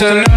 to. 0.00 0.29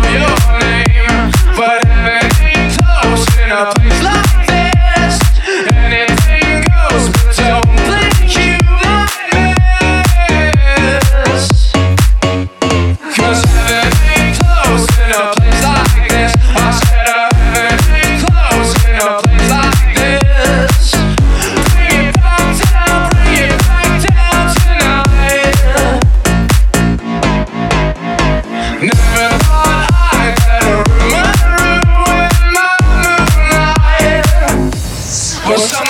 Push 35.45 35.82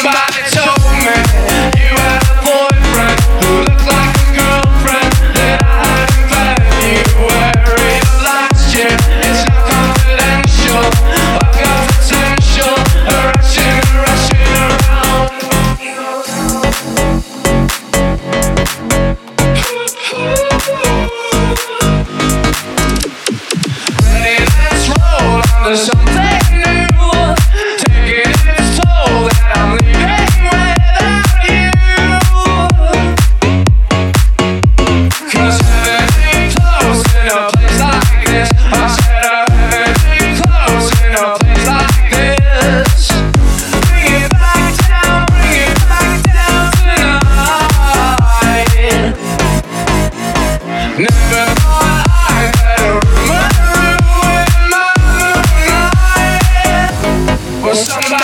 somebody. 57.75 58.22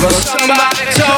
Well, 0.00 0.10
somebody 0.10 0.86
told 0.94 1.17